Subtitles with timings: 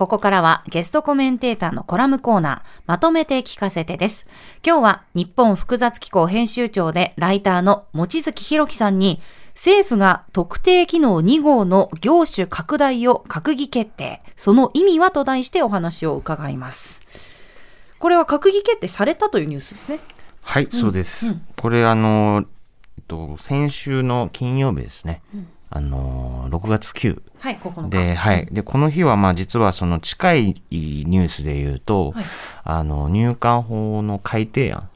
[0.00, 4.24] ここからはゲストコメンテーターのコラムコーナー、まとめて聞かせてです。
[4.66, 14.22] 今日は日本複雑機構編集長でライターの望月博樹さんに、政府が特定機能2号の業種拡大を閣議決定。
[14.36, 17.02] その意味はと題してお話を伺います。
[17.98, 20.00] これは閣議決定されたというニュースですね。
[20.44, 21.26] はい、そうです。
[21.26, 22.46] うんこれ、あの、
[22.96, 25.20] えっと、先週の金曜日ですね。
[25.70, 27.22] あの、6月9。
[27.38, 28.46] はい、ここので、はい。
[28.50, 32.24] で、この日は、まあ、実はその近いニュースで言うと、はい
[32.64, 34.88] あの、入管法の改定案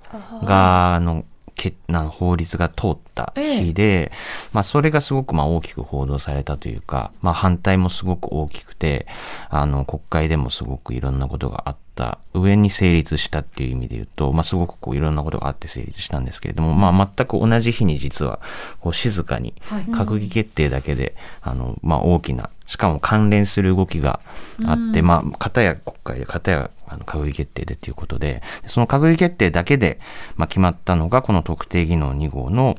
[0.44, 1.24] が、あの、
[1.54, 4.12] けな法律が通った日で、
[4.52, 9.06] まあ、それがすごくまあ大きく報道されたというか、まあ、反対もすごく大きくて、
[9.48, 18.40] あの、国会でもすごくいろんなことがあった上に成立したっていう意味で言うと、まあ、すごくこういろんなことがあって成立したんですけれども、まあ、全く同じ日に実は、
[18.80, 19.84] こう静かにはい。
[19.84, 24.20] 閣議決定だけで、あの、まあ、大きな、しかも関連する動きが
[24.64, 29.98] あって、まあ、片や国会で、片やあの閣議決定でということで、その閣議決定だけで、
[30.36, 32.76] まあ、決まったのが、この特定技能2号の、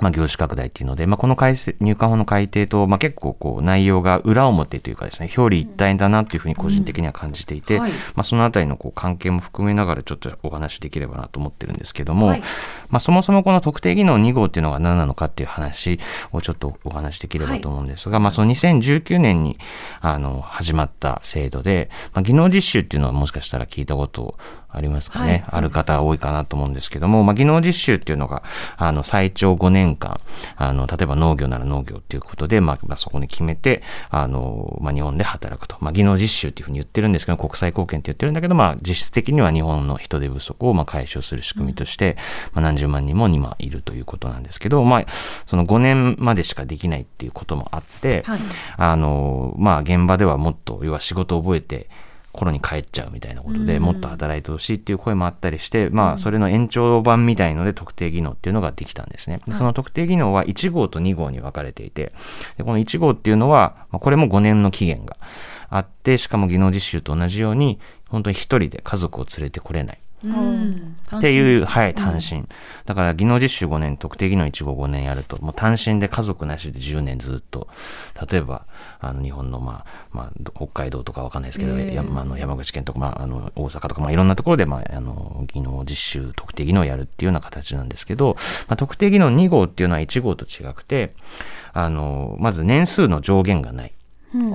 [0.00, 12.40] まあ、業種拡大っていうので、まあ、この改正、入管法の改定と、まあ、結構こう内容が裏表というかですね、表裏一体だなっていうふうに個人的には感じていて、うんはいまあ、そのあたりのこう関係も含めながらちょっとお話しできればなと思ってるんですけども、はい
[12.88, 15.98] まあ、そもそもこの特定技能2号っていうのが何なのかっていう話
[16.32, 19.58] をちょっとお話しできればと思うんですが、まあ、その2019年に
[20.00, 24.38] あの始まった制度で、まあ、技能実習っていうのはもしかしたら聞いたこと
[24.70, 28.42] ありますかね、はいある方多いかなと思うんですけども、まあ、技能実習っていうのが
[28.76, 30.18] あの最長5年間
[30.56, 42.16] あの例えば農業なら農業っていうことで、まあまあ、そこに決めてあの、まあ、日本で働くと、まあ、技能実習っていうふうに言ってるんですけど国際貢献って言ってるんだけど、まあ、実質的には日本の人手不足をまあ解消する仕組みとして、
[42.52, 45.06] まあ、何十万人も今いるということなんですけど、まあ、
[45.46, 48.40] その5年までしかできないっていうこともあって、はい。
[48.76, 51.88] あの、まあ、現場ではもっと、要は仕事を覚えて、
[52.38, 59.40] 頃に帰っちゃうみたいなことで、うんもっと働いてほしいっていう声もあったりして、まあ、それの延長版みたいので特定技能っていうのができたんですね。
[59.46, 62.12] でその特定技能は1号と2号に分かれていて、
[62.56, 65.16] でこの1号っていうのは、まあこれも5年の期限が
[65.68, 69.98] あって、しかも技能実習と同じように、本当に一人で家族を連れてこれない。
[70.24, 70.96] うん。
[71.16, 72.44] っていう、はい、単身。
[72.86, 77.68] だから、技能実習5年、特定技能1号5年やると、もう単身で家族なしで10年ずっと、
[78.30, 78.66] 例えば、
[79.00, 88.36] あの、日本の、まあ、まあ、ど北海道とかわかんないですけど、ええやまああの山口県とか、まあ、あの、大阪とか、まあ、いろんなところで、まあ、あの、技能実習、特定技能をやるっていうような形なんですけど、
[88.66, 91.14] まあ、特定技能2号っていうのは1号と違くて、
[91.72, 93.92] あの、まず年数の上限がない。
[94.34, 94.52] うん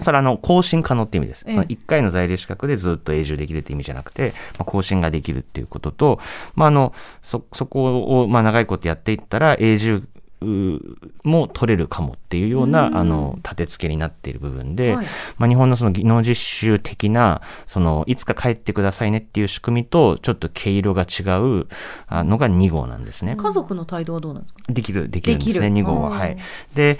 [0.00, 1.44] それはあの更新可能って意味です。
[1.46, 6.20] ええその1回の在留資格でずっと永住できるって意味じゃなくて、まあ、更新ができるっていうことと、
[6.54, 10.08] まあ、あのそそこをまあ長いことやっていったら永住
[10.40, 10.80] う
[11.24, 15.06] も取れるかもっていうような、うんあの立て付けになっている部分で、はい
[15.38, 21.66] まあ、日本のその技能実習的なそのいつか帰ってくださいねっていう仕組みとちょっと毛色が違う
[22.06, 23.36] あのが2号なんですね。
[23.36, 24.72] 家族の態度はどうなんですか？
[24.72, 26.10] できる、できるんですね、できる2号は。
[26.10, 26.36] はい。
[26.74, 26.98] で、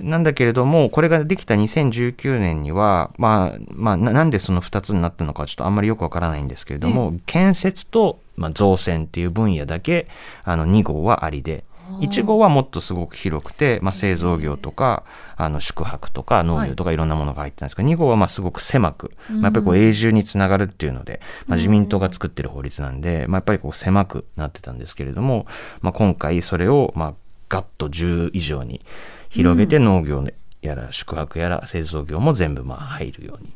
[0.00, 10.08] なんだけれども、これができた2019年には、まあ、まあ、ななんでその2つになったのかちょっとあんまりよくわからないんですけれども、建設と、まあ、造船っていう分野だけ、
[10.44, 11.64] あの、2号はありで、
[12.00, 15.04] 1号はもっとすごく広くて、まあ、製造業とか、
[15.36, 16.96] あの、宿泊とか農業とかい。
[16.96, 25.46] ろんなものが入ってたんですけど、2号はまあすごく狭く、まあ、やっぱりこう永住につながるっていうので、まあ、自民党が作ってる法律なんで、まあ、やっぱりこう狭くなってたんですけれども、
[25.80, 27.14] まあ、今回それを、まあ、
[27.48, 28.84] ガッと10以上に
[29.30, 30.24] 広げて農業
[30.62, 33.52] やら宿泊やら製造業も全部まあ入るように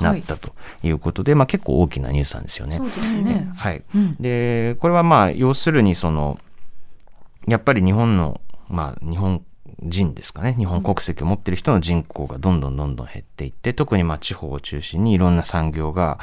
[0.00, 0.52] なったと
[0.82, 2.78] いうことで、まあ結構大きなニュースなんですよね。
[2.78, 3.82] ねはい。
[3.94, 6.38] うんで、これはまあ、要するにその、
[7.46, 9.42] やっぱり日本の、まあ、日本
[9.82, 10.54] 人ですかね。
[10.58, 16.18] 日本国籍を持ってる人の人口がどんどんどんどん減っていって、特にまあ地方を中心にいろんな産業が、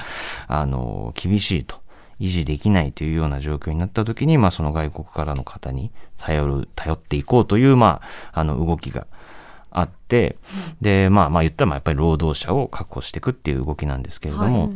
[0.48, 1.81] あの、厳しいと。
[2.19, 9.07] 維持できないというような状況になった時に、まあその外国からの方に頼る、頼っていこうという、まあ、あの動きが
[9.72, 10.38] あって、
[10.81, 14.69] で、まあまあ言ったらまあやっぱり労働者を確保していくっていう動きなんですけれども、はい。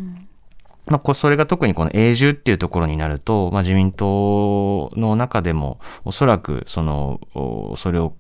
[0.86, 8.16] まあ、こそれが特にこの永住っていうところになると、まあ、自民党の中でも、おそらく、その、おそれを、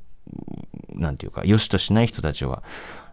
[0.95, 2.63] なんていうか、良しとしない人たちは、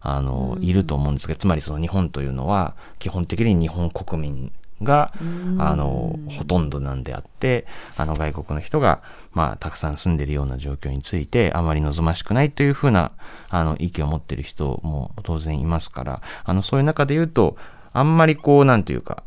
[0.00, 5.12] あの、いると思うんですが、つまりその日本というのは、基本的に日本国民が、
[5.58, 7.66] あの、ほとんどなんであって、
[7.96, 13.12] あの、外国の人が、まあ、たくさん住んでるような状況について、あまり望ましくないというふうな、
[13.48, 17.56] あの、意見を持ってる人も当然いますから、あの、そういう中で言うと、
[17.92, 19.24] あんまりこう、なんていうか、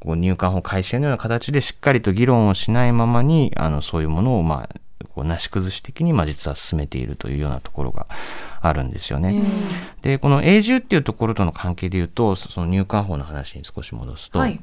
[0.00, 4.76] こう入管法改正のような形でしっかりと議論をしないままに、あの、そういうものを、まあ、
[5.16, 8.06] こうなし崩し的にまあ実は進めているというようなところが
[8.60, 9.42] あるんですよね。
[10.02, 14.60] でこの永住っていうところとの関係でいうとその入管法の話に少し戻すと、はい、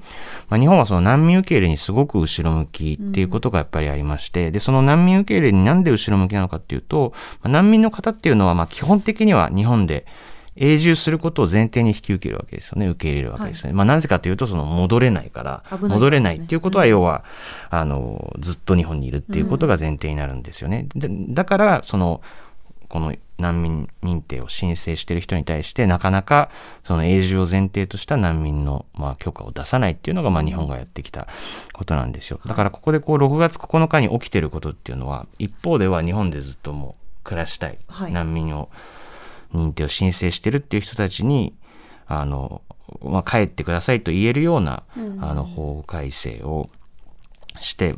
[0.50, 10.06] まあ、日本はその難民受け入れにすごく後ろ向きっていうことがやっぱりありまして、でその難民受け入れになんで後ろ向きなのかっていうと、まあ、難民の方っていうのはまあ基本的には日本で
[10.56, 12.88] 永住することを前提に引き受けるわけですよね。
[12.88, 13.70] 受け入れるわけですよね。
[13.70, 17.24] はい、まあなぜかというと、その戻れないから、ね、戻れないっていうことは、要は、
[17.72, 20.88] うん、あの、ずっと日本にいるっていうことが前提になるんですよね。
[20.96, 22.22] でだから、その、
[22.94, 26.52] この難民認定を申請している人に対してなかなか
[26.84, 31.28] その永住を前提とした難民のまあ許可を出さないっていうのがまあ日本がやってきた
[31.74, 32.40] ことなんですよ。
[32.46, 37.80] だからここでこう6月9日に起きてることっていうのは一方では日本でずっともう暮らしたい、
[38.12, 38.70] 難民を
[39.54, 41.56] 認定を申請してるっていう人たちに
[42.08, 42.62] あの、
[43.02, 44.84] まあ、帰ってくださいと言えるような、
[45.20, 46.70] あの法改正を
[47.60, 47.96] して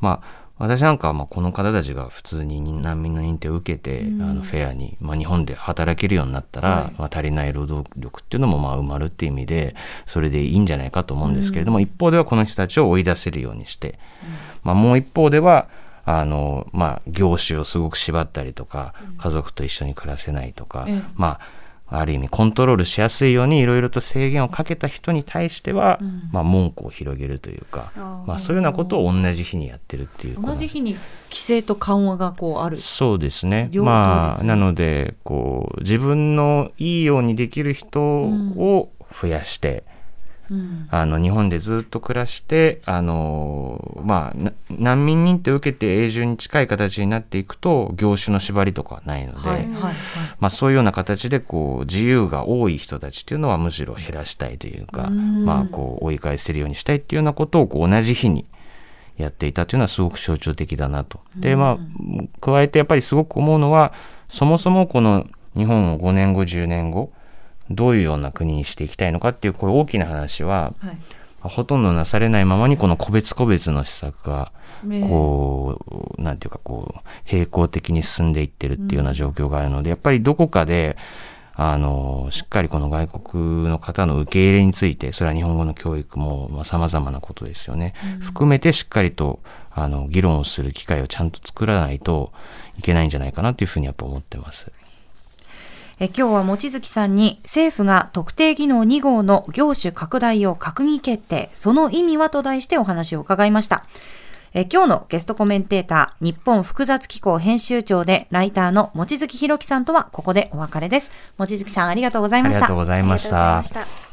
[0.00, 14.28] まあ私なんかはまあこの方たちが普通に難民の認定を受けて、うん、あのフェアに、まあ、日本で働けるようになったら、はい、まあ、足りない労働力っていうのもまあ埋まるっていう意味でそれでいいんじゃないかと思うんですけれども、うん、一方ではこの人たちを追い出せるようにして、うん、
[14.64, 15.68] まあ、もう一方では
[16.04, 21.60] あの、まあ、業種をすごく縛ったりとか、家族と一緒に暮らせないとか、まあ
[21.90, 27.90] ある意味コントロールしやすいようにいろいろと制限をかけた人に対しては、うん、まあ、門戸を広げるというか、
[28.26, 30.94] まあ、そういうようなことを同じ日にやってるっていう同じ日に
[31.30, 32.80] 規制と緩和がこうある。
[32.80, 33.70] そうですね。
[33.74, 39.84] まあなのでこう自分のいいようにできる人を増やして、
[40.90, 49.68] あの日本でずっと暮らしてあの、まあ、難民認定を受けて永住に近い形になっていくと業種の縛りとかはないので、はいはい、
[50.40, 58.44] まあ、そういうような形でこう自由が多い人たちっていうのはむしろ減らしたいというか、まあ、こう追い返せるようにしたいっていうようなことをこう同じ日に
[59.16, 61.20] やっていたというのはすごく象徴的だなと。
[61.36, 61.78] でまあ
[62.40, 63.92] 加えてやっぱりすごく思うのは
[64.28, 67.12] そもそもこの日本を5年後10年後
[67.70, 70.98] どういうような国にしていきたいのかっていうこれ大きな話は、はい、
[71.40, 74.52] ほとんどなされないままにこの個別個別の施策が
[75.08, 75.78] こ
[76.18, 80.96] う、なんていうかこう平行的に進んでいってるっていうような状況があるので、やっぱりどこかで
[81.54, 89.40] あのしっかりこの外国の方の受け入れについてそれは日本語の教育もさまざ、まなことですよね、うん、含めてしっかりと
[89.70, 92.32] あの議論をする機会をちゃんと作らないと
[92.78, 94.72] いけないんじゃないかなというふうにやっぱ思ってます。
[96.02, 103.82] え今日は望月さんに政府が特定技能2号の業種拡大を閣議決定、その意味はと題してお話を伺いました。
[104.54, 111.12] え今日のゲストコメンテーター、日本複雑機構編集長でライターの望月弘樹さんとはここでお別れです。
[111.36, 112.60] 望月さんありがとうございました。
[112.60, 114.08] ありがとうございました。